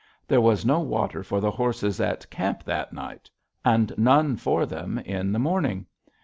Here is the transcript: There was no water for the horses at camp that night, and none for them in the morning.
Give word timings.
There 0.27 0.41
was 0.41 0.65
no 0.65 0.79
water 0.79 1.21
for 1.21 1.39
the 1.39 1.51
horses 1.51 2.01
at 2.01 2.27
camp 2.31 2.63
that 2.63 2.91
night, 2.91 3.29
and 3.63 3.93
none 3.99 4.35
for 4.35 4.65
them 4.65 4.97
in 4.97 5.31
the 5.31 5.37
morning. 5.37 5.85